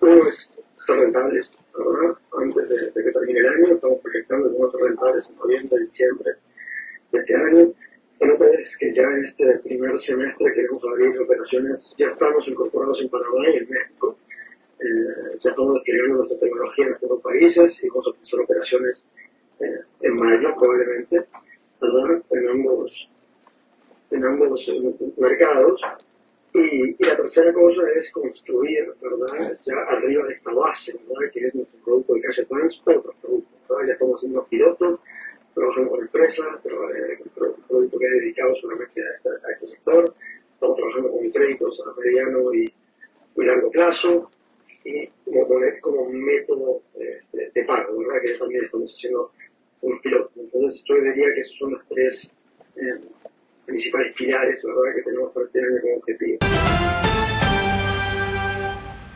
[0.00, 2.16] uno es ser rentables, ¿verdad?
[2.38, 5.80] Antes de, que termine el año, estamos proyectando que vamos a ser rentables en noviembre,
[5.80, 6.32] diciembre
[7.12, 7.72] de este año.
[8.20, 13.02] El otro es que ya en este primer semestre queremos abrir operaciones, ya estamos incorporados
[13.02, 14.16] en Panamá y en México.
[14.78, 19.06] Eh, ya estamos desplegando nuestra tecnología en estos dos países y vamos a empezar operaciones
[19.60, 19.64] eh,
[20.02, 21.26] en mayo probablemente,
[21.80, 22.22] ¿verdad?
[22.30, 23.10] En ambos,
[24.10, 24.72] en ambos
[25.16, 25.80] mercados.
[26.58, 29.58] Y, la tercera cosa es construir, ¿verdad?
[29.62, 31.30] Ya arriba de esta base, ¿verdad?
[31.30, 33.86] Que es nuestro producto de Cash Advance, otros productos, ¿verdad?
[33.88, 35.00] Ya estamos haciendo pilotos,
[35.54, 40.14] trabajando con empresas, un producto que es dedicado solamente a, este sector,
[40.54, 42.72] estamos trabajando con créditos a mediano y,
[43.36, 44.30] largo plazo,
[44.82, 45.46] y como,
[45.82, 48.22] como un método este, de pago, ¿verdad?
[48.24, 49.30] Que también estamos haciendo
[49.82, 50.32] unos pilotos.
[50.36, 52.32] Entonces yo diría que esos son los tres
[52.76, 53.00] eh,
[53.76, 54.94] principales pilares, ¿verdad?
[54.96, 56.38] Que tenemos para este año como objetivo.